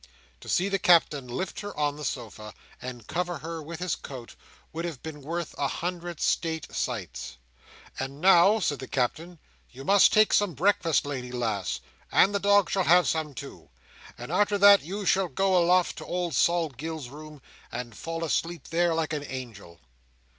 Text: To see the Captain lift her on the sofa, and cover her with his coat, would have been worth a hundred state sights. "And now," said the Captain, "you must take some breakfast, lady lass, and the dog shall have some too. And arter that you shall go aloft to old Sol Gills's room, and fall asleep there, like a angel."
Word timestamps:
To 0.39 0.49
see 0.49 0.67
the 0.67 0.79
Captain 0.79 1.27
lift 1.27 1.59
her 1.59 1.77
on 1.77 1.95
the 1.95 2.03
sofa, 2.03 2.55
and 2.81 3.05
cover 3.05 3.37
her 3.37 3.61
with 3.61 3.79
his 3.79 3.93
coat, 3.95 4.35
would 4.73 4.83
have 4.83 5.03
been 5.03 5.21
worth 5.21 5.53
a 5.59 5.67
hundred 5.67 6.19
state 6.19 6.73
sights. 6.73 7.37
"And 7.99 8.19
now," 8.19 8.59
said 8.59 8.79
the 8.79 8.87
Captain, 8.87 9.37
"you 9.69 9.83
must 9.85 10.11
take 10.11 10.33
some 10.33 10.55
breakfast, 10.55 11.05
lady 11.05 11.31
lass, 11.31 11.81
and 12.11 12.33
the 12.33 12.39
dog 12.39 12.67
shall 12.67 12.85
have 12.85 13.07
some 13.07 13.35
too. 13.35 13.69
And 14.17 14.31
arter 14.31 14.57
that 14.57 14.81
you 14.81 15.05
shall 15.05 15.27
go 15.27 15.55
aloft 15.55 15.97
to 15.99 16.05
old 16.07 16.33
Sol 16.33 16.69
Gills's 16.69 17.11
room, 17.11 17.39
and 17.71 17.95
fall 17.95 18.23
asleep 18.23 18.69
there, 18.69 18.95
like 18.95 19.13
a 19.13 19.31
angel." 19.31 19.79